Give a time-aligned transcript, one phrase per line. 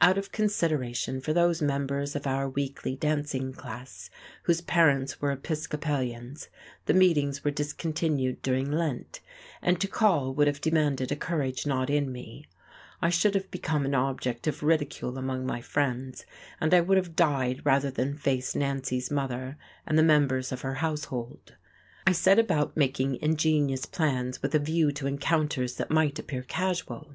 [0.00, 4.10] Out of consideration for those members of our weekly dancing class
[4.42, 6.48] whose parents were Episcopalians
[6.86, 9.20] the meetings were discontinued during Lent,
[9.62, 12.44] and to call would have demanded a courage not in me;
[13.00, 16.26] I should have become an object of ridicule among my friends
[16.60, 19.56] and I would have died rather than face Nancy's mother
[19.86, 21.54] and the members of her household.
[22.04, 27.14] I set about making ingenious plans with a view to encounters that might appear casual.